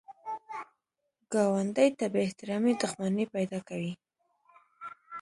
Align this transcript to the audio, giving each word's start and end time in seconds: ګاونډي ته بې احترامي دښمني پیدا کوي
ګاونډي 1.33 1.87
ته 1.97 2.05
بې 2.13 2.19
احترامي 2.25 2.73
دښمني 2.81 3.25
پیدا 3.35 3.59
کوي 3.69 3.93